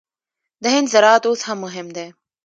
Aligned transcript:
د 0.63 0.65
هند 0.75 0.87
زراعت 0.93 1.23
اوس 1.27 1.41
هم 1.47 1.57
مهم 1.65 1.87
دی. 1.95 2.07